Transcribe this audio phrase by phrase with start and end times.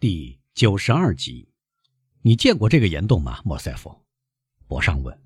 [0.00, 1.48] 第九十二集，
[2.22, 4.04] 你见过这个岩洞吗，莫塞夫？
[4.68, 5.20] 博尚问。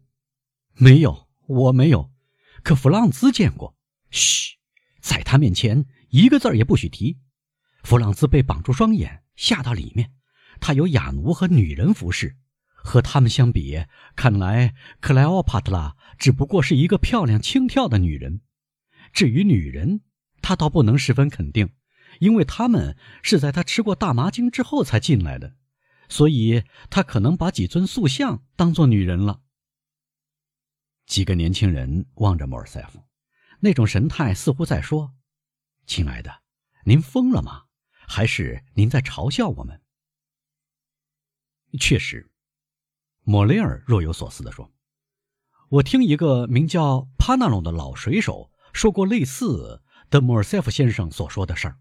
[0.73, 2.11] 没有，我没有。
[2.63, 3.77] 可弗朗兹见过。
[4.11, 4.57] 嘘，
[5.03, 7.19] 在他面前一个字也不许提。
[7.83, 10.15] 弗朗兹被绑住双眼，下到里面。
[10.59, 12.39] 他有哑奴和女人服侍，
[12.73, 13.85] 和他们相比，
[14.17, 18.41] 看来克莱奥帕特拉只不过是一个漂亮轻佻的女人。
[19.13, 20.01] 至于女人，
[20.41, 21.69] 他倒不能十分肯定。
[22.21, 25.57] 因为他们是在他吃过大麻精之后才进来的，
[26.09, 29.41] 所以他可能把几尊塑像当做女人了。
[31.07, 33.03] 几个年轻人望着莫尔塞夫，
[33.61, 35.15] 那种神态似乎在说
[35.87, 36.43] ：“亲爱的，
[36.85, 37.65] 您疯了吗？
[38.07, 39.83] 还是您在嘲笑我们？”
[41.81, 42.31] 确实，
[43.23, 44.73] 莫雷尔若有所思地说
[45.69, 51.79] ：“我听一个名叫帕纳隆的老水手说过类似的莫尔塞夫先生所说的事儿。”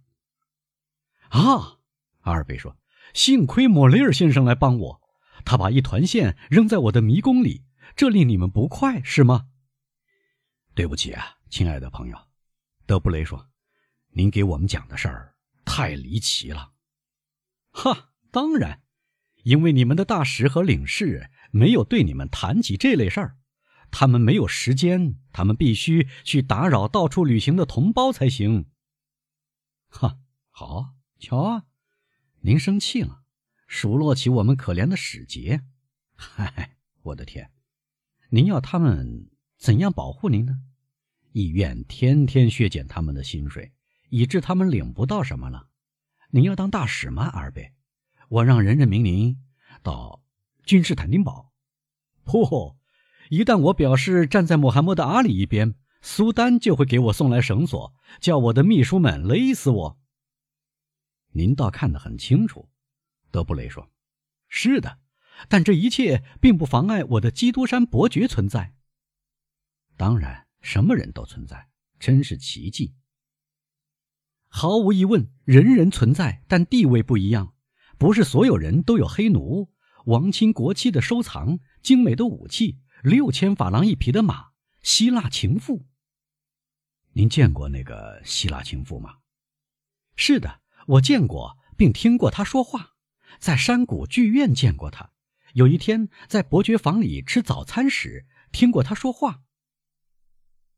[1.31, 1.79] 啊，
[2.21, 2.77] 阿尔贝说
[3.15, 5.01] ：“幸亏莫雷尔先生来帮我，
[5.45, 7.63] 他把一团线扔在我的迷宫里，
[7.95, 9.47] 这令你们不快是吗？”
[10.75, 12.17] 对不起啊，亲爱的朋友，
[12.85, 13.47] 德布雷说
[14.11, 16.73] ：“您给我们讲的事儿太离奇了。”
[17.71, 18.83] 哈，当然，
[19.43, 23.37] 因为你们的大使和领事没有对你们谈起这类事儿，
[23.89, 28.65] 他们没有时间，他们必须去打扰到处旅行的同胞才行。
[29.87, 30.17] 哈，
[30.49, 30.95] 好。
[31.21, 31.65] 瞧啊，
[32.39, 33.21] 您生气了，
[33.67, 35.61] 数落起我们可怜的使节。
[36.15, 37.51] 嗨，我的天，
[38.31, 40.57] 您要他们怎样保护您呢？
[41.31, 43.71] 医院天天削减他们的薪水，
[44.09, 45.67] 以致他们领不到什么了。
[46.31, 47.71] 您要当大使吗，阿尔贝？
[48.27, 49.37] 我让人任命您
[49.83, 50.23] 到
[50.65, 51.53] 君士坦丁堡。
[52.23, 52.77] 不，
[53.29, 60.00] 一旦我表示站在穆罕默德阿里一边，苏丹就会给我送来绳索，叫我的秘书们勒死我。
[61.33, 62.69] 您倒看得很清楚，
[63.31, 63.89] 德布雷说
[64.49, 64.99] ：“是的，
[65.47, 68.75] 但这一切并不妨碍我的基督山伯爵存在。
[69.95, 72.95] 当然，什么人都存在，真是奇迹。
[74.49, 77.53] 毫无疑问，人人存在，但地位不一样。
[77.97, 79.71] 不是所有人都有黑奴、
[80.05, 84.49] 王亲国戚的收藏、精美的武器、六千法郎一匹的马、
[84.81, 85.87] 希腊情妇。
[87.13, 89.19] 您见过那个希腊情妇吗？
[90.15, 92.95] 是的。”我见过，并听过他说话，
[93.39, 95.11] 在山谷剧院见过他。
[95.53, 99.43] 有一天，在伯爵房里吃早餐时，听过他说话。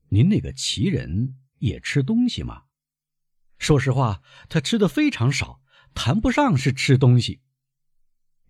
[0.09, 2.63] 您那个奇人也吃东西吗？
[3.57, 5.61] 说实话，他吃的非常少，
[5.93, 7.41] 谈不上是吃东西。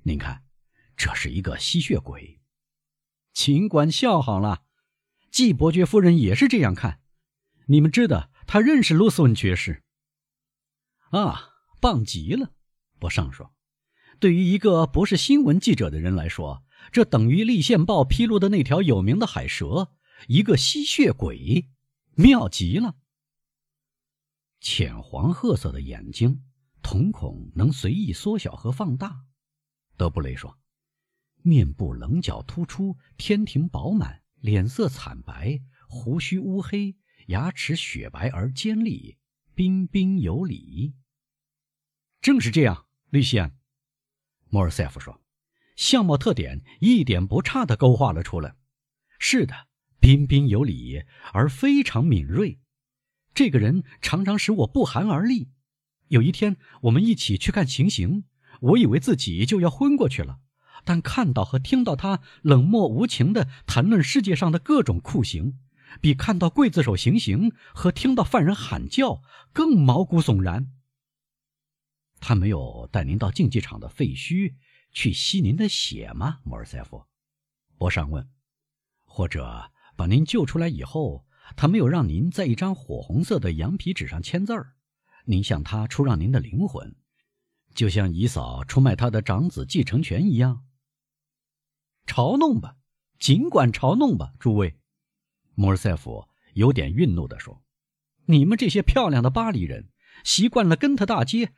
[0.03, 0.43] 您看，
[0.95, 2.41] 这是一个吸血鬼。
[3.33, 4.63] 尽管笑好了，
[5.31, 7.01] 季伯爵夫人也是这样看。
[7.67, 9.83] 你们知道，他认识卢斯文爵士。
[11.19, 11.49] 啊。
[11.79, 12.53] 棒极了，
[12.97, 13.53] 博尚说
[14.17, 16.63] ：“对于一个不是新闻记者的人来说，
[16.93, 19.91] 这等于《立宪报》披露的那条有名的海蛇，
[20.29, 21.69] 一个吸血鬼，
[22.15, 22.95] 妙极了。
[24.61, 26.45] 浅黄褐色的眼睛，
[26.81, 29.25] 瞳孔能随意缩小和放大。”
[29.97, 30.57] 德布雷说
[31.43, 35.59] ：“面部棱角突出，天庭饱满，脸色惨白，
[35.89, 36.95] 胡须乌黑，
[37.27, 39.17] 牙齿雪白而尖利，
[39.53, 40.95] 彬彬有礼。”
[42.23, 43.51] 正是这样，吕西安，
[44.49, 45.19] 莫尔塞夫说，
[45.75, 48.55] 相貌特点一点不差的勾画了出来。
[49.19, 49.67] 是的，
[49.99, 52.61] 彬彬有礼而非常敏锐。
[53.33, 55.49] 这个人常常使我不寒而栗。
[56.07, 58.23] 有一天，我们一起去看行刑，
[58.61, 60.39] 我以为自己就要昏过去了，
[60.85, 65.59] 但看到和听到他冷漠无情地谈论世界上的各种酷刑，
[65.99, 70.71] 比看到刽子手行刑和听到犯人喊叫更毛骨悚然。
[72.25, 74.53] 他没有带您到竞技场的废墟
[74.93, 77.05] 去吸您的血吗，莫尔塞夫？
[77.77, 78.25] 博尚问。
[79.03, 84.75] 或者把您救出来以后，他没有让您在一张火红色的羊皮纸上签字儿？
[85.25, 86.95] 您向他出让您的灵魂，
[87.75, 90.65] 就像姨嫂出卖他的长子继承权一样？
[92.07, 92.77] 嘲弄吧，
[93.19, 94.79] 尽管嘲弄吧，诸位。
[95.55, 97.61] 莫尔塞夫有点愠怒地说
[98.27, 99.89] ：“你们这些漂亮的巴黎人，
[100.23, 101.53] 习惯了跟特大街。”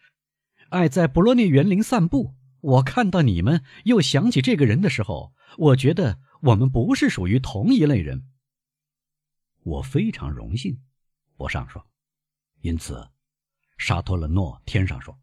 [0.70, 2.36] 爱在博洛涅园林散步。
[2.62, 8.28] 我看到你们又想起这个人的时候，我觉得我们不是属于同一类人。
[9.62, 10.80] 我非常荣幸，
[11.38, 11.86] 博尚说。
[12.62, 13.08] 因此，
[13.78, 15.20] 沙托勒诺天上说：“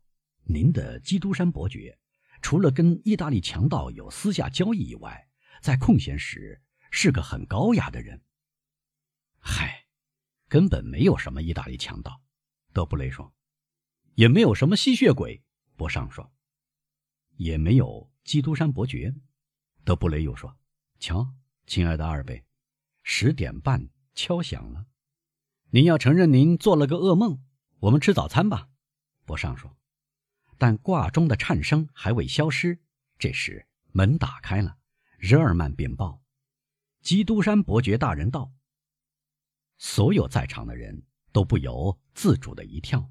[0.47, 1.99] 您的基督山伯爵，
[2.41, 5.29] 除了跟意大利强盗有私下交易以外，
[5.61, 6.63] 在空闲时
[6.93, 8.23] 是个很高雅的人。”
[9.45, 9.87] 嗨，
[10.49, 12.23] 根本没有什么意大利强盗，
[12.73, 13.35] 德布雷说。
[14.15, 15.43] 也没有什么吸血鬼，
[15.77, 16.33] 博尚说。
[17.37, 19.15] 也没有基督山伯爵。
[19.85, 20.57] 德布雷又说
[21.01, 21.35] ：“瞧，
[21.67, 22.45] 亲爱的二贝，
[23.03, 24.87] 十点半敲响了。
[25.71, 27.43] 您要承认您做了个噩梦？
[27.81, 28.69] 我们吃早餐吧。”
[29.25, 29.77] 博尚说。
[30.59, 32.79] 但挂钟的颤声还未消失。
[33.19, 34.79] 这时门打开了，
[35.19, 36.23] 日尔曼禀报
[37.03, 38.53] ：“基督山伯爵大人到。”
[39.79, 43.11] 所有在场的人都不由自主的一跳，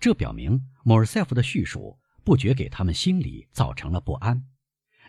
[0.00, 4.44] 这表明莫尔塞夫的叙述不觉给他们心里造成了不安，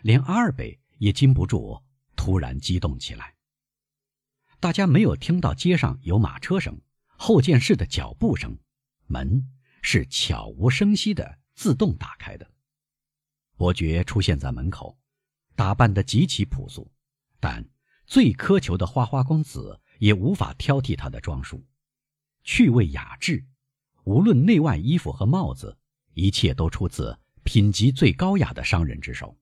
[0.02, 1.82] 连阿尔贝也禁不住
[2.14, 3.34] 突然激动起来。
[4.60, 6.80] 大家没有听到街上有马车声、
[7.16, 8.56] 后见室的脚步声，
[9.06, 9.48] 门
[9.80, 11.40] 是悄无声息的。
[11.54, 12.50] 自动打开的。
[13.56, 14.98] 伯爵出现在门口，
[15.54, 16.90] 打扮得极其朴素，
[17.38, 17.68] 但
[18.06, 21.62] 最苛求的花花公子也无法挑剔他的装束，
[22.42, 23.44] 趣味雅致。
[24.04, 25.78] 无论内外衣服和帽子，
[26.14, 29.38] 一切都出自品级最高雅的商人之手。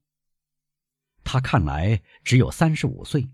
[1.22, 3.28] 他看来只有三十五岁，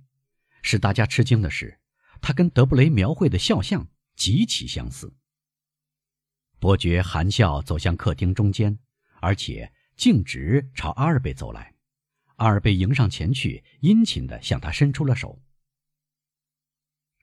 [0.63, 1.79] 使大家吃惊的是，
[2.21, 5.13] 他跟德布雷描绘的肖像极其相似。
[6.59, 8.79] 伯爵含笑走向客厅中间，
[9.21, 11.75] 而且径直朝阿尔贝走来。
[12.37, 15.41] 阿尔贝迎上前去，殷勤地向他伸出了手。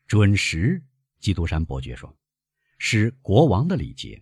[0.07, 0.83] 准时，
[1.19, 2.15] 基督山伯爵说
[2.85, 4.21] ：“是国王的礼节。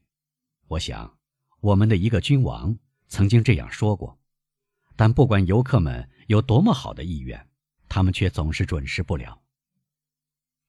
[0.67, 1.17] 我想，
[1.61, 2.77] 我们的一个君王
[3.07, 4.15] 曾经这样说过。
[4.95, 7.49] 但不管游客们有多么好的意愿，
[7.89, 9.41] 他们却总是准时不了。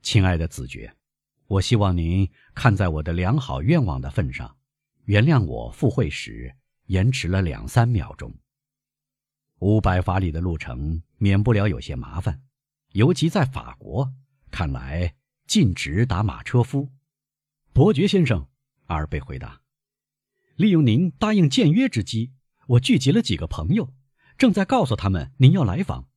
[0.00, 0.96] 亲爱的子爵。”
[1.46, 4.56] 我希望您看在我的良好愿望的份上，
[5.04, 6.56] 原谅我赴会时
[6.86, 8.34] 延迟了两三秒钟。
[9.58, 12.42] 五百法里的路程免不了有些麻烦，
[12.92, 14.10] 尤其在法国，
[14.50, 15.14] 看来
[15.46, 16.88] 禁止打马车夫。
[17.74, 18.48] 伯爵先生，
[18.88, 19.62] 阿尔贝回答
[20.56, 22.32] ：“利用您答应见约之机，
[22.66, 23.94] 我聚集了几个朋友，
[24.36, 26.08] 正在告诉他们您要来访。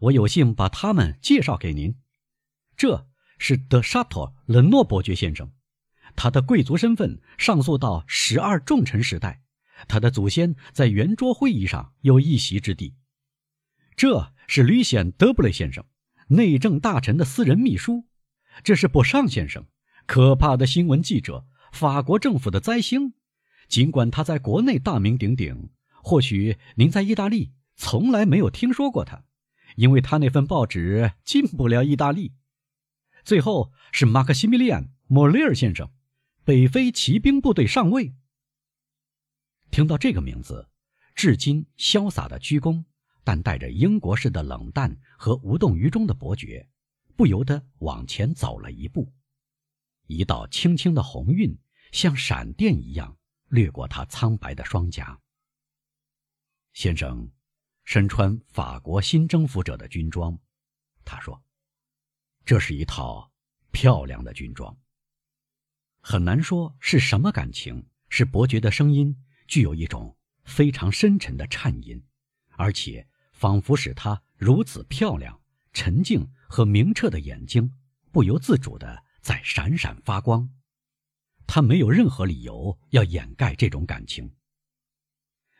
[0.00, 1.96] 我有幸把他们介绍给您。
[2.76, 3.06] 这。”
[3.36, 5.52] 是德沙托·冷诺伯爵先生，
[6.14, 9.42] 他的贵族身份上溯到十二重臣时代，
[9.88, 12.94] 他的祖先在圆桌会议上有一席之地。
[13.96, 15.84] 这是吕显·德布雷先生，
[16.28, 18.06] 内政大臣的私人秘书。
[18.62, 19.66] 这是博尚先生，
[20.06, 23.14] 可怕的新闻记者，法国政府的灾星。
[23.68, 25.70] 尽管他在国内大名鼎鼎，
[26.02, 29.24] 或许您在意大利从来没有听说过他，
[29.76, 32.34] 因为他那份报纸进不了意大利。
[33.24, 35.90] 最后是马克西米利安·莫雷尔先生，
[36.44, 38.14] 北非骑兵部队上尉。
[39.70, 40.68] 听到这个名字，
[41.14, 42.84] 至今潇洒的鞠躬，
[43.24, 46.68] 但带着英国式的冷淡和无动于衷的伯爵，
[47.16, 49.10] 不由得往前走了一步。
[50.06, 51.56] 一道轻轻的红晕
[51.92, 53.16] 像闪电一样
[53.48, 55.18] 掠过他苍白的双颊。
[56.72, 57.30] 先生，
[57.84, 60.38] 身穿法国新征服者的军装，
[61.04, 61.42] 他说。
[62.44, 63.32] 这是一套
[63.70, 64.76] 漂亮的军装。
[66.00, 69.16] 很难说是什么感情，使伯爵的声音
[69.48, 70.14] 具有一种
[70.44, 72.04] 非常深沉的颤音，
[72.56, 75.40] 而且仿佛使他如此漂亮、
[75.72, 77.72] 沉静和明澈的眼睛
[78.12, 80.50] 不由自主地在闪闪发光。
[81.46, 84.34] 他没有任何理由要掩盖这种感情。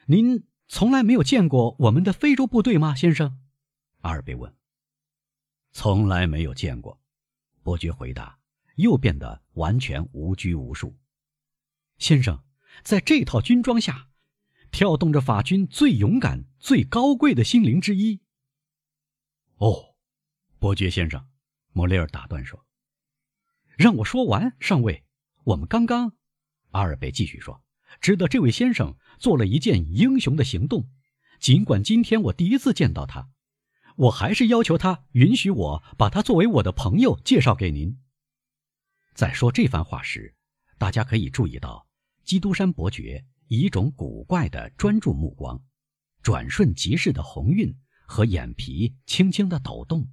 [0.06, 3.38] 您从来没有见过我们的非洲部队吗，先生？
[4.02, 4.54] 阿尔贝问。
[5.72, 7.00] 从来没有见过，
[7.62, 8.38] 伯爵回答，
[8.76, 10.94] 又变得完全无拘无束。
[11.96, 12.44] 先生，
[12.82, 14.08] 在这套军装下，
[14.70, 18.20] 跳动着法军最勇敢、最高贵的心灵之一。
[19.56, 19.96] 哦，
[20.58, 21.26] 伯爵先生，
[21.72, 22.66] 莫雷尔打断说
[23.76, 25.04] ：“让我说完，上尉。
[25.44, 26.12] 我们刚刚……”
[26.72, 27.62] 阿尔贝继续说
[28.00, 30.88] ：“知道这位先生做了一件英雄的行动，
[31.38, 33.30] 尽管今天我第一次见到他。”
[33.96, 37.96] 我还是要求他允许我把他作为我的朋友介绍给您。
[39.14, 40.34] 在说这番话时，
[40.78, 41.86] 大家可以注意到，
[42.24, 45.62] 基督山伯爵以一种古怪的专注目光，
[46.22, 47.72] 转瞬即逝的红晕
[48.04, 50.04] 和眼皮轻轻的抖动，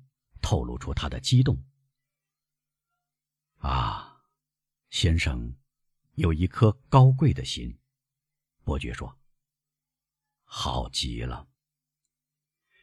[0.43, 1.57] 透露出他的激动。
[3.61, 4.23] 啊，
[4.89, 5.55] 先生，
[6.15, 7.77] 有一颗高贵的心，
[8.63, 9.19] 伯爵说。
[10.43, 11.47] 好极了。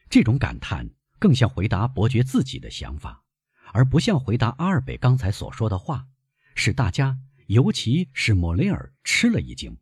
[0.09, 3.25] 这种感叹更像回答伯爵自己的想法，
[3.73, 6.07] 而不像回答阿尔贝刚才所说的话，
[6.55, 9.77] 使大家，尤其是莫雷尔吃了一惊。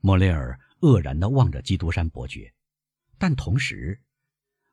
[0.00, 2.54] 莫雷尔愕然地望着基督山伯爵，
[3.18, 4.00] 但同时，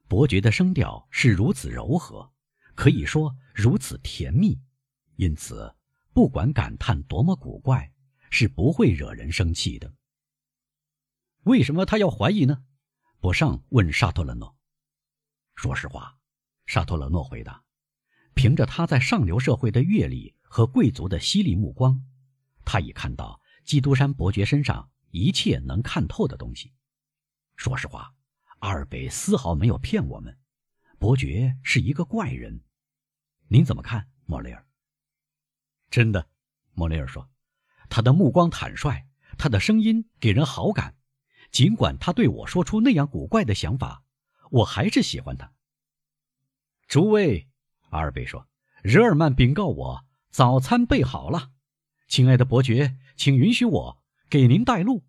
[0.08, 2.32] 伯爵的声调是如此柔和，
[2.76, 4.62] 可以说如此甜蜜，
[5.18, 5.74] 因此，
[6.14, 7.92] 不管感叹多么古怪，
[8.30, 9.94] 是不会惹人生气的。
[11.44, 12.64] 为什么他要怀疑呢？
[13.20, 14.58] 博尚问沙托勒诺。
[15.56, 16.18] 说实话，
[16.66, 17.64] 沙托勒诺回答，
[18.34, 22.06] 凭着他在上流社会的阅历和贵族的犀利目光，
[22.66, 26.74] 他已看到基督山伯爵身上一切能看透的东西。
[27.56, 28.14] 说实话，
[28.60, 30.38] 阿尔贝丝毫没有骗我们。
[31.00, 32.62] 伯爵是一个怪人，
[33.48, 34.66] 您怎么看，莫雷尔？
[35.90, 36.28] 真的，
[36.74, 37.30] 莫雷尔说，
[37.90, 40.96] 他的目光坦率，他的声音给人好感。
[41.52, 44.04] 尽管他对我说出那样古怪的想法，
[44.52, 45.54] 我还是喜欢他。
[46.88, 47.48] 诸位，
[47.92, 48.48] 阿尔贝说，
[48.84, 51.52] 日耳曼禀告我，早餐备好了。
[52.08, 55.06] 亲爱的伯爵，请允许我给您带路。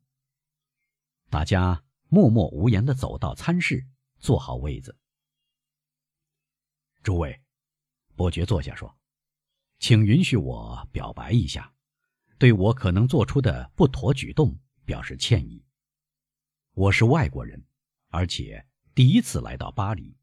[1.28, 3.84] 大家默默无言地走到餐室，
[4.20, 4.96] 坐好位子。
[7.02, 7.42] 诸位，
[8.14, 8.96] 伯爵坐下说
[9.78, 11.72] ：“请允许我表白一下，
[12.38, 15.62] 对我可能做出的不妥举动表示歉意。
[16.72, 17.62] 我是外国人，
[18.08, 20.16] 而且第一次来到巴黎。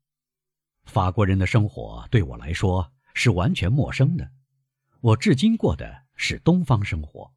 [0.85, 4.31] 法国人的生活对我来说是完全陌生的。
[4.99, 7.31] 我至今过的是东方生活，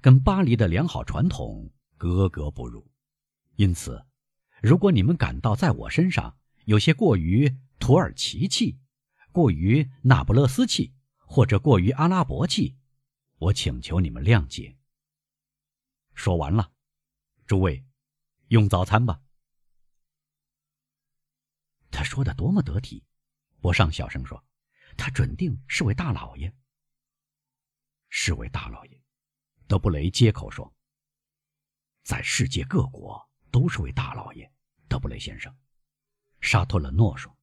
[0.00, 2.88] 跟巴黎的良好传统格格不入。
[3.56, 4.06] 因此，
[4.62, 8.78] 如果你们感到在我身上有些过于土耳其气，
[9.32, 10.94] 过于那不勒斯气，
[11.26, 12.78] 或者过于阿拉伯气，
[13.36, 14.78] 我请求你们谅解。
[16.14, 16.72] 说完了，
[17.46, 17.84] 诸位，
[18.48, 19.20] 用早餐吧。
[21.90, 23.04] 他说的多么得体，
[23.60, 24.42] 博尚小声说
[24.96, 26.54] ：“他准定是位大老爷。”
[28.08, 29.02] 是位大老爷，
[29.66, 30.74] 德布雷接口说
[32.02, 34.50] ：“在世界各国都是位大老爷。”
[34.88, 35.54] 德布雷先生，
[36.40, 37.35] 沙托勒诺说。